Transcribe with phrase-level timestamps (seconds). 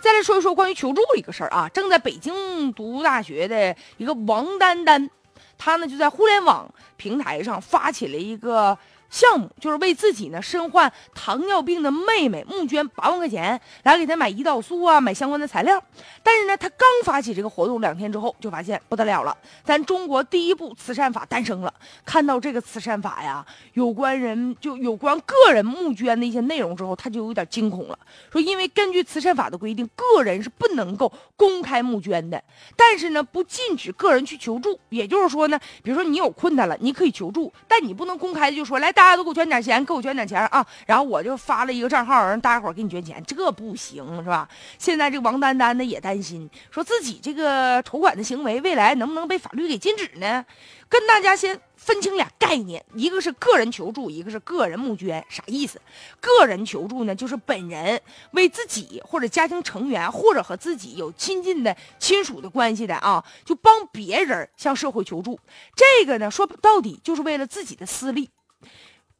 [0.00, 5.10] 再来说一说关于求助一个事儿啊，正在北京读大学的一个王丹丹，
[5.60, 8.76] 他呢就在互联网平台上发起了一个。
[9.10, 15.82] 项目就是为自己呢身患糖尿病的妹妹募捐八万块钱，来给她买胰岛素啊，买相关的材料。
[16.22, 21.74] 但是呢，他刚发起这个活动两天之后，就发现不得了了，咱中国第一部慈善法诞生了。
[22.04, 27.98] 看到这个慈善法呀，有关人就有关个人募捐的一些内容之后，他就有点惊恐了，
[28.30, 32.40] 说因为根据慈善法的规定，个人是不能够公开募捐的，
[32.76, 34.78] 但是呢，不禁止个人去求助。
[34.90, 38.90] 也就是说那，比如说你有困难了，你可以求助，但你不能公开的就说来。
[38.92, 40.66] 大家都给我捐点钱，给我捐点钱啊！
[40.84, 44.48] 然后我就发了一个账号，让大家伙给你捐钱，这不行是吧？
[44.78, 50.44] 现在这王丹丹呢也担心，说自己这个筹款的行为未来能不能被法律给禁止呢？
[50.88, 55.80] 跟大家先分清俩概念，一个是个人求助，一个是个人募捐，啥意思？
[56.20, 57.98] 个人求助呢，就是本人
[58.32, 65.40] 为自己或者家庭成员或者和自己有亲近的亲属的关系的啊，就帮别人向社会求助。
[65.74, 68.28] 这个呢，说到底就是为了自己的私利。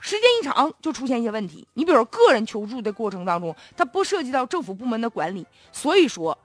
[0.00, 1.66] 时间一长，就出现一些问题。
[1.74, 6.36] 你比如个人求助的过程当中，它不涉及到政府部门的管理，所以说，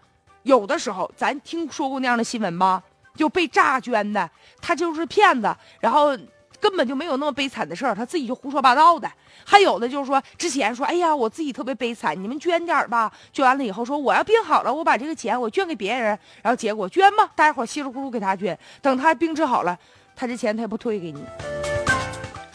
[0.44, 2.84] 有的时候咱听说过那样的新闻吧？
[3.16, 4.30] 就被诈捐的，
[4.61, 6.17] 他就是骗子，然后
[6.59, 9.11] 根本就没有那么悲惨的事儿，他自己就胡说八道的。
[9.45, 13.11] 还有的就是说，之前说，哎呀，我自己特别悲惨，你们捐点吧。
[13.31, 19.78] 捐完了以后说，我要病好了，我把这个钱我捐给别人，然后结果捐吧，大家伙稀里糊涂给他捐，等他病治好了，
[20.16, 21.53] 他这钱他也不退给你。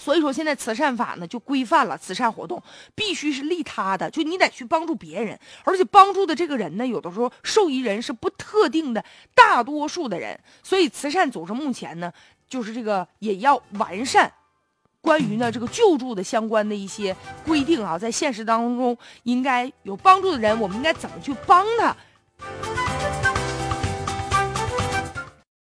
[0.09, 2.63] 所以说，现在慈善法呢就规范了，慈善活动
[2.95, 10.41] 必须是利他的，就你得去帮助别人，而且帮助的这个人呢，有的时候受益人是不特定的大多数的人。
[10.63, 12.11] 所以，慈善组织目前呢，
[12.49, 14.33] 就是这个也要完善
[15.03, 17.15] 关于呢这个救助的相关的一些
[17.45, 21.95] 规定啊，在现实当中应该有帮助的人，我们应该怎么去帮他？